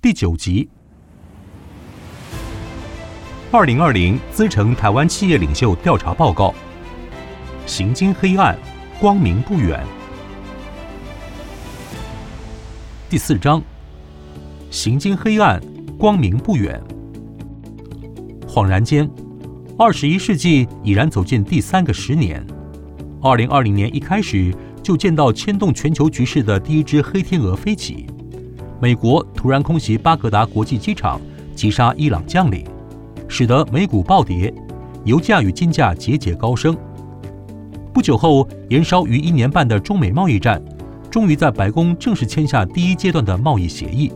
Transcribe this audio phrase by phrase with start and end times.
[0.00, 0.68] 第九集。
[3.50, 6.54] 二零二零资诚台湾企业领袖调查报告：
[7.66, 8.56] 行经黑暗，
[9.00, 9.84] 光明不远。
[13.10, 13.60] 第四章：
[14.70, 15.60] 行经黑暗，
[15.98, 16.80] 光明不远。
[18.46, 19.10] 恍然间，
[19.76, 22.46] 二十一世纪已然走进第三个十年。
[23.20, 28.06] 二零二零年一开始，就见到牵动全球局势的第一只黑天鹅飞起。
[28.80, 31.20] 美国突然空袭巴格达国际机场，
[31.54, 32.64] 击杀伊朗将领，
[33.26, 34.54] 使得美股暴跌，
[35.04, 36.76] 油价与金价节节高升。
[37.92, 40.62] 不久后，延烧逾一年半的中美贸易战。
[41.10, 44.12] 终于在白宫正式签下第一阶段的贸易协议，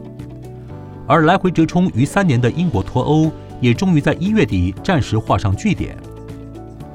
[1.06, 3.32] 而来回折冲逾三年的英国脱欧
[3.62, 5.96] 也终于在一月底暂时画上句点。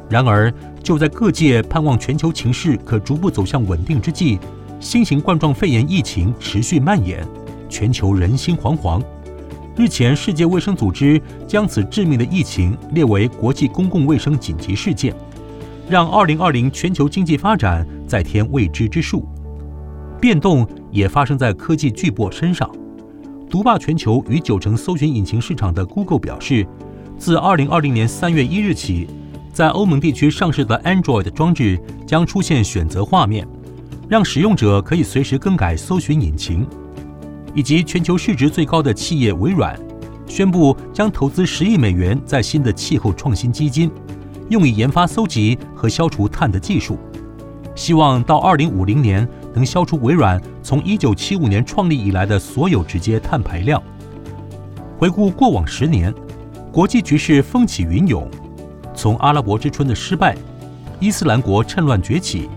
[0.07, 4.37] 然而，就在各界盼望全球情势可逐步走向稳定之际，
[4.79, 7.27] 新型冠状肺炎疫情持续蔓延，
[7.69, 9.01] 全球人心惶惶。
[9.75, 15.15] 日前，世界卫生组织将此致命的疫情列为国际公共卫生紧急事件，
[15.87, 19.27] 让2020全球经济发展再添未知之数。
[20.19, 22.67] 变动也发生在科技巨擘身上。
[23.47, 26.65] 独霸全球逾九成搜寻引擎市场的 Google 表示，
[27.17, 29.07] 自2020年3月1日起，
[29.53, 33.47] 在欧盟地区上市的 Android 装置将出现选择画面，
[34.09, 36.65] 让使用者可以随时更改搜寻引擎。
[37.57, 39.75] 以及全球市值最高的企业微软，
[40.27, 43.89] 宣布将投资十亿美元在新的气候创新基金，
[44.49, 46.99] 用以研发搜集和消除碳的技术，
[47.73, 49.27] 希望到2050年。
[49.55, 53.81] 能消除微软从一九七五年创立以来的所有直接碳排量。
[54.99, 56.13] 回顾过往十年，
[56.71, 58.29] 国际局势风起云涌，
[58.93, 60.37] 从阿拉伯之春的失败，
[60.99, 62.47] 伊斯兰国趁乱崛起，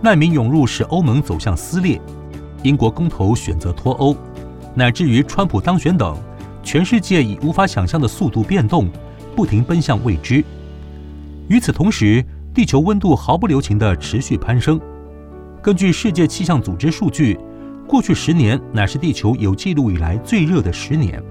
[0.00, 2.00] 难民涌入使欧盟走向撕裂，
[2.62, 4.14] 英国公投选择脱欧，
[4.76, 6.14] 乃至于川普当选等，
[6.62, 8.90] 全世界以无法想象的速度变动，
[9.34, 10.44] 不停奔向未知。
[11.48, 14.78] 与此同时，地球温度毫不留情地持续攀升。
[15.62, 17.38] 根据世界气象组织数据，
[17.88, 21.22] 过去十年乃是地球有记录以来最热的十年，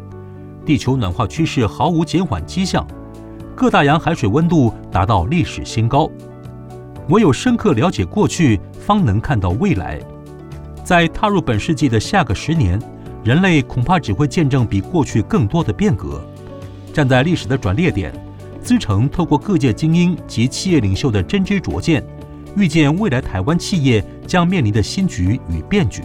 [0.66, 2.86] 地球暖化趋势毫无减缓迹象，
[3.56, 6.10] 各大洋海水温度达到历史新高。
[7.10, 10.00] 唯有深刻了解过去，方能看到未来。
[10.84, 12.80] 在踏入本世纪的下个十年，
[13.26, 16.24] 人类恐怕只会见证比过去更多的变革。
[16.94, 18.14] 站在历史的转捩点，
[18.62, 22.06] 资诚透过各界精英及企业领袖的真知灼见。
[22.56, 26.04] 预见未来台湾企业将面临的新局与变局。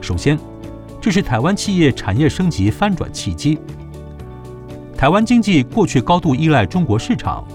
[0.00, 0.38] 首先，
[0.98, 3.58] 这是台湾企业产业升级翻转契机。
[4.96, 7.46] 台湾经济过去高度依赖中国市场，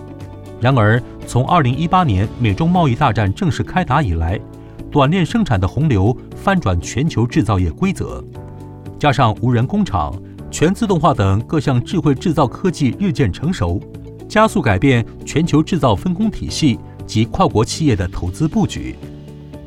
[0.62, 4.40] 然而从2018年美中贸易大战正式开打以来，
[4.92, 8.24] 短链生产的洪流翻转全球制造业规则，
[9.04, 10.18] 加上无人工厂、
[10.50, 13.78] 全自动化等各项智慧制造科技日渐成熟，
[14.30, 16.80] 加速改变全球制造分工体系。
[17.06, 18.96] 及跨国企业的投资布局，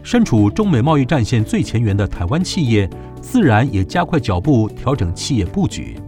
[0.02, 2.88] 身处中美贸易战线最前沿的台湾企业，
[3.20, 6.00] 自然也加快脚步调整企业布局，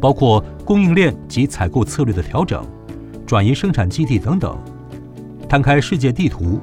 [0.00, 2.64] 包括供应链及采购策略的调整、
[3.26, 4.56] 转移生产基地等等。
[5.46, 6.58] 摊开世界地图，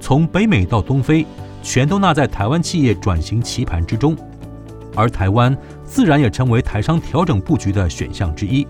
[0.00, 1.24] 从北美到东非，
[1.62, 4.16] 全都纳在台湾企业转型棋盘之中，
[4.94, 8.66] 而台湾自然也成为台商调整布局的选项之一。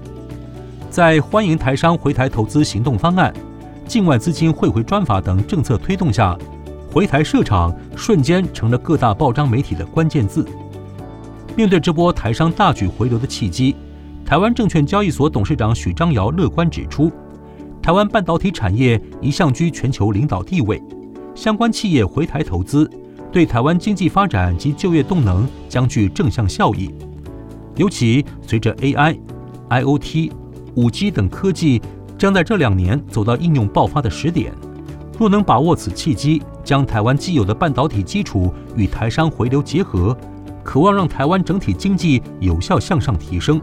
[0.91, 3.33] 在欢迎台商回台投资行动方案。
[3.85, 6.39] 境外资金汇回专法等政策推动下，
[6.91, 10.47] 回台设厂瞬间成了各大报章媒体的关键字。
[11.57, 13.77] 面对这波台商大举回流的契机，
[14.25, 17.13] 台湾证券交易所董事长许章瑶乐观指出，
[17.83, 20.83] 台湾半导体产业一向居全球领导地位，
[21.35, 22.91] 相关企业回台投资，
[23.33, 26.95] 对台湾经济发展及就业动能将具正向效益。
[27.77, 29.19] 尤其随着 AI、
[29.71, 30.31] IoT、
[30.77, 31.81] 5G 等科技。
[32.19, 34.53] 将在这两年走到应用爆发的时点，
[35.19, 40.17] 若能把握此契机，将台湾既有的半导体基础与台商回流结合，
[40.63, 43.61] 渴望让台湾整体经济有效向上提升，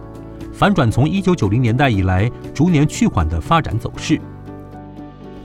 [0.51, 4.19] 反转从一九九零年代以来逐年趋缓的发展走势。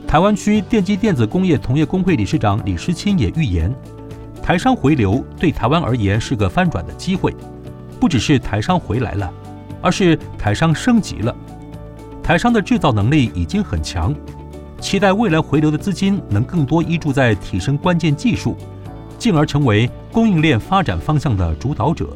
[0.09, 3.73] 台湾区电机电子工业同业公会理事长李诗钦也预言，
[4.45, 7.35] 台商回流对台湾而言是个翻转的机会，
[7.99, 9.33] 不只是台商回来了，
[9.81, 11.35] 而是台商升级了。
[12.23, 14.15] 台商的制造能力已经很强，
[14.79, 18.55] 期待未来回流的资金能更多依注在提升关键技术，
[19.19, 22.15] 进而成为供应链发展方向的主导者。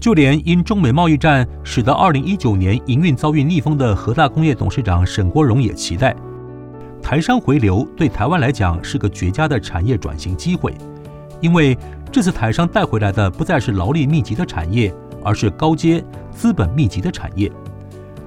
[0.00, 6.16] 就连因中美贸易战使得2019年营运遭遇逆风的和大工业董事长沈国荣也期待，
[7.00, 10.74] 台商回流对台湾来讲是个绝佳的产业转型机会，
[11.40, 11.76] 因为
[12.10, 14.92] 这次台商带回来的不再是劳力密集的产业，
[15.22, 17.50] 而是高阶、资本密集的产业。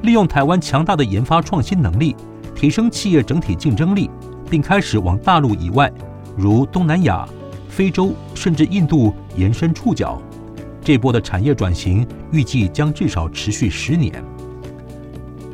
[0.03, 2.15] 利用台湾强大的研发创新能力，
[2.55, 4.09] 提升企业整体竞争力，
[4.49, 5.91] 并开始往大陆以外，
[6.35, 7.27] 如东南亚、
[7.69, 10.21] 非洲甚至印度延伸触角。
[10.83, 14.23] 这波的产业转型预计将至少持续十年。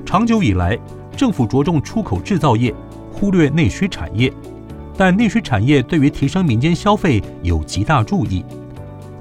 [0.05, 0.79] 长久以来，
[1.17, 2.73] 政府着重出口制造业，
[3.11, 4.31] 忽略内需产业，
[4.97, 8.43] 但内需产业对于提升民间消费有极大助益。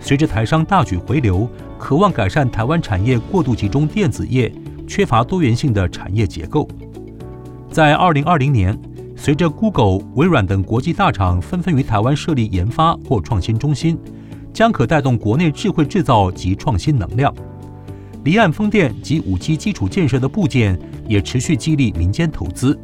[0.00, 4.52] 随着台商大举回流，渴望改善台湾产业过度集中电子业。
[4.88, 6.68] 缺乏多元性的产业结构，
[7.68, 8.80] 在二零二零年，
[9.16, 13.98] 随着 Google、微软等国际大厂纷纷于台湾设立研发或创新中心，
[14.52, 17.34] 将可带动国内智慧制造及创新能量。
[18.22, 20.78] 离岸风电及五 G 基础建设的部件
[21.08, 22.78] 也持续激励民间投资。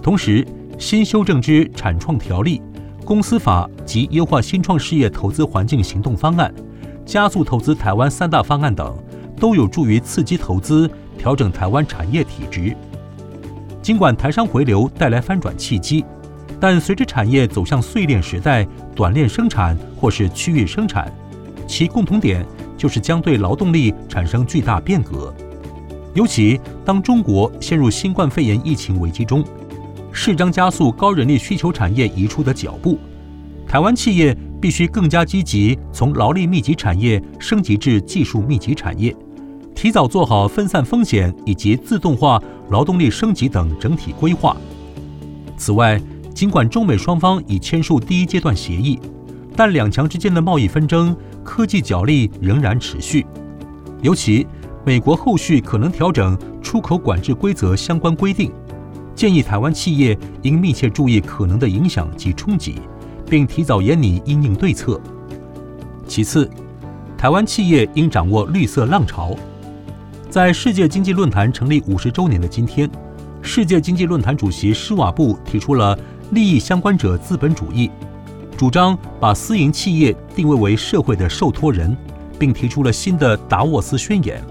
[0.00, 0.46] 同时，
[0.80, 2.60] 新修正之产创条例、
[3.04, 6.52] 公司法及优化新创事业投资环境行动方案、
[7.04, 8.96] 加速投资台湾三大方案等。
[9.38, 12.76] 都有助于刺激投资，调整台湾产业体质。
[13.80, 16.04] 尽管台商回流带来翻转契机，
[16.58, 21.10] 但随着产业走向碎链时代、短链生产或是区域生产，
[21.66, 22.44] 其共同点
[22.76, 25.32] 就是将对劳动力产生巨大变革。
[26.12, 29.42] 尤其当中国陷入新冠肺炎疫情危机中，
[30.12, 32.98] 势将加速高人力需求产业移出的脚步。
[33.66, 39.14] 台湾企业必须更加积极，从劳力密集产业升级至技术密集产业。
[39.74, 44.56] 提早做好分散风险以及自动化劳动力升级等整体规划。
[45.56, 46.00] 此外，
[46.34, 48.98] 尽管中美双方已签署第一阶段协议，
[49.56, 53.24] 但两强之间的贸易纷争、科技角力仍然持续。
[54.02, 54.46] 尤其
[54.84, 58.52] 美国后续可能调整出口管制规则相关规定，
[59.20, 62.76] 建议台湾企业应密切注意可能的影响及冲击，
[63.28, 64.98] 并提早研拟因应对策。
[66.08, 66.48] 其次，
[67.18, 69.36] 台湾企业应掌握绿色浪潮。
[70.30, 72.90] 在世界经济论坛成立五十周年的今天，
[73.42, 75.98] 世界经济论坛主席施瓦布提出了
[76.30, 77.90] 利益相关者资本主义，
[78.56, 81.94] 主张把私营企业定位为社会的受托人，
[82.38, 84.42] 并提出了新的达沃斯宣言，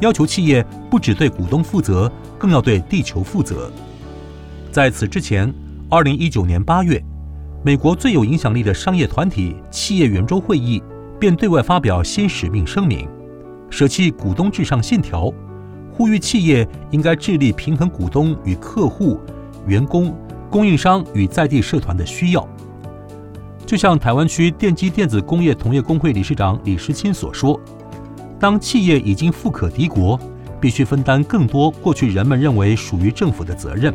[0.00, 3.70] 要求企业不只对股东负责，更要对地球负责。
[4.72, 5.52] 在此之前，
[5.90, 6.98] 二零一九年八月，
[7.62, 10.82] 美国最有影响力的商业团体企业圆桌会议
[11.20, 13.06] 便对外发表新使命声明。
[13.68, 15.30] 舍弃股东至上信条，
[15.92, 19.20] 呼吁企业应该致力平衡股东与客户、
[19.66, 20.16] 员工、
[20.48, 22.48] 供应商与在地社团的需要。
[23.66, 27.60] 就像台湾区电机电子工业同业公会理事长李时钦所说
[28.40, 30.18] ：“当企业已经富可敌国，
[30.58, 33.94] 必须分担更多过去人们认为属于政府的责任，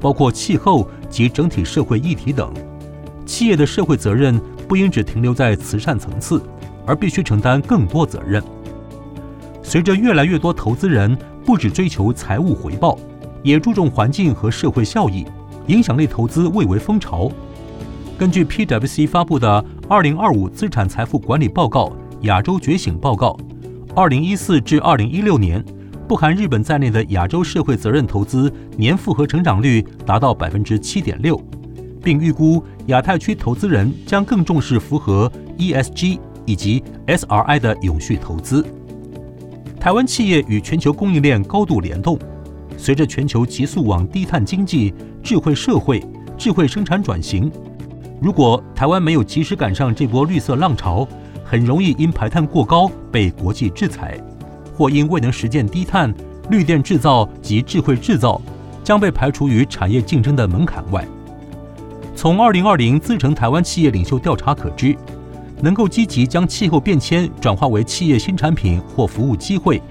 [0.00, 2.52] 包括气候及整体社会议题等。
[3.26, 6.42] 企业的社会责任不应只停留在慈善层次，
[6.86, 8.42] 而必须承担更多责任。”
[9.62, 12.98] 随着越来越多投资人不只追求财务回报，
[13.42, 15.24] 也注重环境和社会效益，
[15.68, 17.30] 影响力投资蔚为风潮。
[18.18, 21.92] 根据 PwC 发布的《二零二五资产财富管理报告——
[22.22, 23.38] 亚洲觉醒报告》，
[23.94, 25.64] 二零一四至二零一六年，
[26.10, 31.40] 不含日本在内的亚洲社会责任投资年复合成长率达到百分之七点六，
[32.02, 38.66] 并预估亚太区投资人将更重视符合 ESG 以及 SRI 的永续投资。
[39.78, 42.18] 台湾企业与全球供应链高度联动，
[42.76, 44.92] 随着全球急速往低碳经济、
[45.22, 46.04] 智慧社会、
[46.36, 47.48] 智慧生产转型，
[48.20, 51.06] 如果台湾没有及时赶上这波绿色浪潮，
[51.44, 54.20] 很容易因排碳过高被国际制裁，
[54.80, 56.10] 或因未能实践低碳、
[56.48, 58.40] 绿电制造及智慧制造，
[58.82, 61.06] 将被排除于产业竞争的门槛外。
[62.16, 64.96] 从二零二零自成台湾企业领袖调查可知。
[65.60, 69.82] 能够积极将气候变迁转化为企业新产品或服务机会，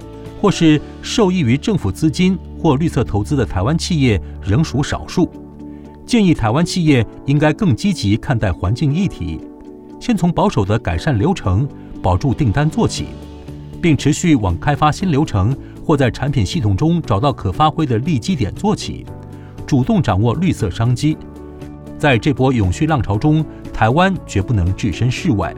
[0.41, 5.29] 或是受益于政府资金或绿色投资的台湾企业仍属少数。
[6.07, 9.39] 建议台湾企业应该更积极看待环境议题，
[9.99, 11.69] 先从保守的改善流程、
[12.01, 13.05] 保住订单做起，
[13.81, 15.55] 并持续往开发新流程
[15.85, 19.05] 或在产品系统中找到可发挥的利基点做起，
[19.65, 21.17] 主动掌握绿色商机。
[21.97, 25.53] 在这波永续浪潮中，台湾绝不能置身事外。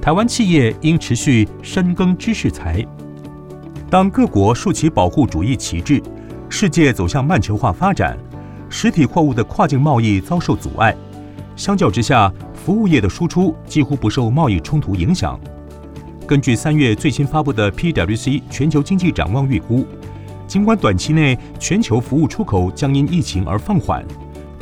[0.00, 2.84] 台湾企业应持续深耕知识财。
[3.90, 6.02] 当各国竖起保护主义旗帜，
[6.48, 8.18] 世界走向慢球化发展，
[8.68, 10.96] 实体货物的跨境贸易遭受阻碍。
[11.56, 15.38] 相较之下，服务业的输出几乎不受贸易冲突影响。
[16.28, 19.86] 根据三月最新发布的 PwC 全球经济展望预估，
[20.46, 24.04] 尽管短期内全球服务出口将因疫情而放缓。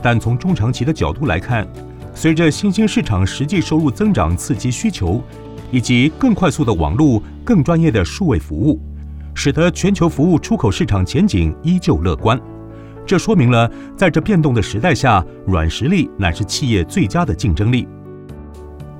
[0.00, 1.66] 但从中长期的角度来看，
[2.14, 5.20] 随着新兴市场实际收入增长刺激需求，
[5.72, 8.80] 以及更快速的网络、更专业的数位服务，
[9.34, 12.40] 使得全球服务出口市场前景依旧乐观。
[13.04, 17.88] 这说明了，在这变动的时代下，软实力乃是企业最佳的竞争力。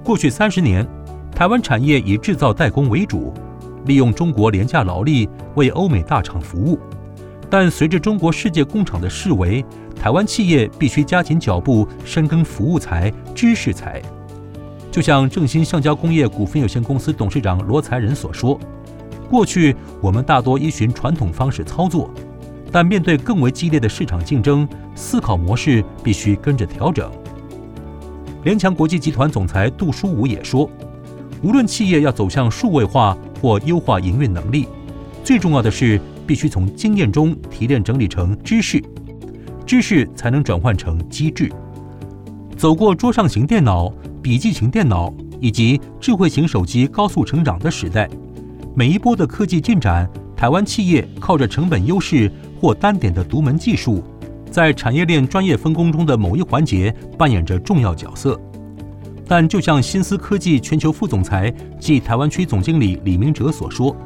[0.02, 0.85] 过去三十年，
[1.37, 3.31] 台湾产业以制造代工为主，
[3.85, 6.78] 利用中国廉价劳力为欧美大厂服务。
[7.50, 9.62] 但随着中国世界工厂的式微，
[9.95, 14.00] 台湾企业必须加紧脚步，深耕服务财、知识财。
[14.90, 18.59] 就像正新橡胶工业股份有限公司董事长罗才仁所说
[19.28, 22.11] ：“过去我们大多依循传统方式操作。”
[22.73, 27.12] 但面对更为激烈的市场竞争，思考模式必须跟着调整。
[28.43, 30.69] 联强国际集团总裁杜书武也说
[31.43, 34.66] ：“无论企业要走向数位化或优化营运能力，
[35.23, 38.83] 最重要的是必须从经验中提炼整理成知识，
[39.64, 41.50] 知识才能转换成机制。
[42.57, 48.09] 走过桌上型电脑、笔记型电脑以及智慧型手机高速成长的时代，
[48.75, 54.02] 每一波的科技进展，台湾企业靠着成本优势。”或单点的独门技术，
[54.50, 58.40] 在产业链专业分工中的某一环节扮演着重要角色。
[59.26, 63.97] 但就像新思科技全球副总裁暨台湾区总经理李明哲所说，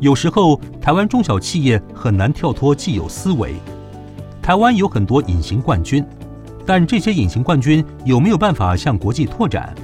[0.00, 3.54] 有时候台湾中小企业很难跳脱既有思维。
[4.40, 6.04] 台湾有很多隐形冠军，
[6.64, 9.74] 但这些隐形冠军有没有办法向国际拓展，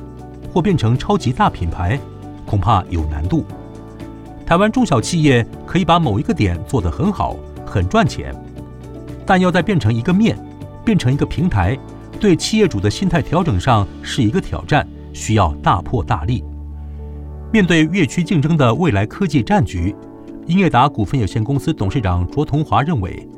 [0.53, 1.99] 或变成超级大品牌，
[2.47, 3.45] 恐怕有难度。
[4.47, 7.37] 台湾中小企业可以把某一个点做得很好。
[7.67, 8.33] 很赚钱，
[9.27, 10.39] 但要再变成一个面，
[10.85, 11.77] 变成一个平台，
[12.25, 16.43] 对企业主的心态调整上是一个挑战，需要大破大立。
[17.53, 19.95] 面对越趋竞争的未来科技战局，
[20.47, 23.29] 英业达股份有限公司董事长卓同华认为，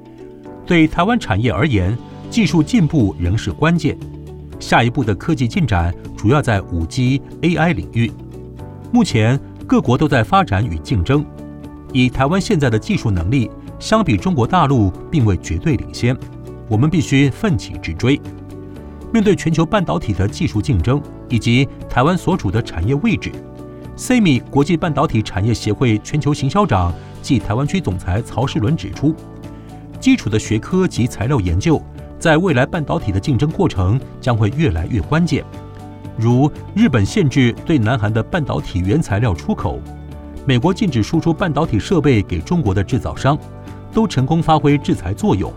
[0.65, 1.99] 对台湾产业而言，
[2.31, 3.99] 技术进步仍是关键。
[4.61, 8.13] 下一步的科技进展主要在五 G、AI 领域。
[8.93, 11.27] 目前各国都在发展与竞争，
[11.93, 13.51] 以台湾现在的技术能力。
[13.81, 16.17] 相比中国大陆，并未绝对领先，
[16.69, 18.21] 我们必须奋起直追。
[19.13, 23.33] 面对全球半导体的技术竞争以及台湾所处的产业位置
[23.97, 29.15] ，SEMI 国际半导体产业协会全球行销长暨台湾区总裁曹世伦指出，
[30.01, 31.81] 基础的学科及材料研究，
[32.19, 35.45] 在未来半导体的竞争过程将会越来越关键。
[36.17, 39.81] 如日本限制对南韩的半导体原材料出口，
[40.45, 43.39] 美国禁止输出半导体设备给中国的制造商。
[43.93, 45.51] 都成功发挥制裁作用。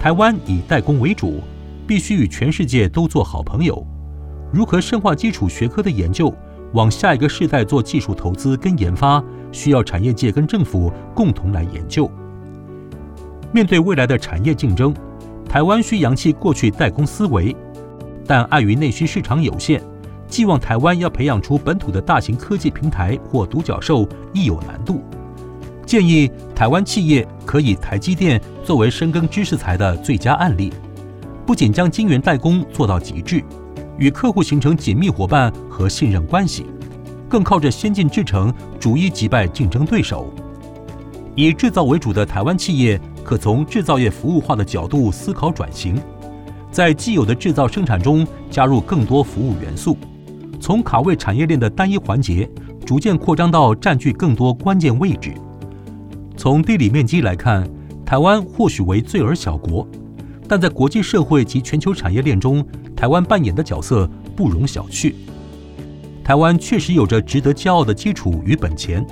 [0.00, 1.42] 台湾以代工为主，
[1.86, 3.86] 必须与全世界都做好朋友。
[4.52, 6.32] 如何深化基础学科的研究，
[6.72, 9.22] 往下一个世代做技术投资跟研发，
[9.52, 12.10] 需要产业界跟政府共同来研究。
[13.52, 14.94] 面对未来的产业竞争，
[15.48, 17.54] 台湾需扬弃过去代工思维，
[18.26, 19.80] 但碍于内需市场有限，
[20.26, 25.02] 寄望台湾要培养出本土的大型科技平台或独角兽，亦有难度。
[25.86, 30.72] 建议台湾企业可以台积电作为深耕知识财的最佳案例，
[31.46, 33.44] 不仅将晶圆代工做到极致，
[33.98, 36.66] 与客户形成紧密伙伴和信任关系，
[37.28, 40.32] 更靠着先进制程逐一击败竞争对手。
[41.34, 46.00] 以制造为主的台湾企业，可从制造业服务化的角度思考转型，
[46.70, 49.96] 在既有的制造生产中加入更多服务元素，
[50.60, 52.48] 从卡位产业链的单一环节，
[52.86, 55.34] 逐渐扩张到占据更多关键位置。
[56.36, 57.68] 从地理面积来看，
[58.06, 59.86] 台湾或许为最尔小国，
[60.48, 65.14] 但在国际社会及全球产业链中，台湾扮演的角色不容小觑。
[66.22, 69.04] 台湾确实有着值得骄傲的基础与本钱。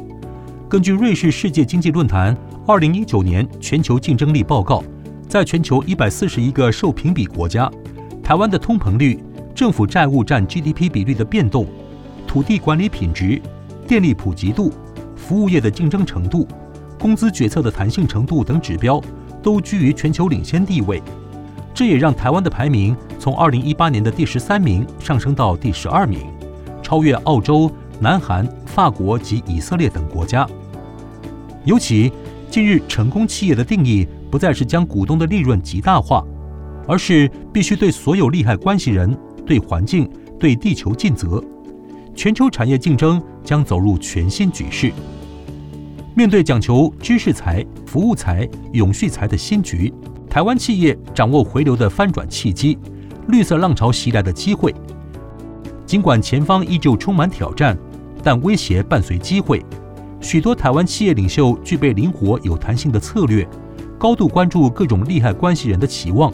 [0.68, 2.36] 根据瑞士世界经济论坛
[2.66, 4.82] 二零一九年全球竞争力报告，
[5.28, 7.70] 在全球一百四十一个受评比国家，
[8.22, 9.22] 台湾的通膨率、
[9.54, 11.66] 政府债务占 GDP 比率的变动、
[12.26, 13.40] 土地管理品质、
[13.86, 14.72] 电力普及度、
[15.16, 16.46] 服务业的竞争程度。
[16.98, 19.02] 工资决策的弹性程度等指标
[19.42, 21.02] 都居于全球领先地位，
[21.74, 26.20] 这也让台湾的排名从二零一八年的第十三名上升到第十二名，
[26.82, 30.46] 超越澳洲、南韩、法国及以色列等国家。
[31.64, 32.12] 尤其
[32.50, 36.24] 近日成功企业的定义不再是将股东的利润极大化，
[36.86, 41.42] 而是必须对所有利害关系人、对环境、对地球尽责。
[42.14, 44.92] 全球产业竞争将走入全新局势。
[46.14, 49.90] 面对讲求知识财、服务财、永续财的新局，
[50.32, 52.78] 台湾企业掌握回流的翻转契机，
[53.28, 54.74] 绿色浪潮袭来的机会。
[55.84, 57.76] 尽管前方依旧充满挑战，
[58.22, 59.62] 但威胁伴随机会。
[60.22, 63.46] 许多台湾企业领袖具备灵活有弹性的策略，
[63.98, 66.32] 高度关注各种利害关系人的期望，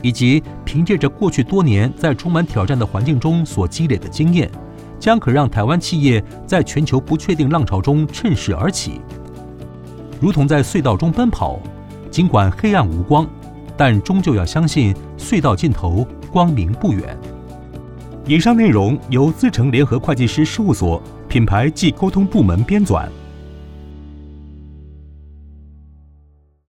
[0.00, 4.50] 以及凭借着过去多年在充满挑战的环境中所积累的经验，
[4.98, 9.02] 将可让台湾企业在全球不确定浪潮中趁势而起，
[10.18, 11.60] 如同在隧道中奔跑，
[12.14, 13.26] 尽管黑暗无光，
[13.76, 17.18] 但终究要相信隧道尽头光明不远。
[18.24, 23.08] 以上内容由资诚联合会计师事务所品牌暨沟通部门编纂。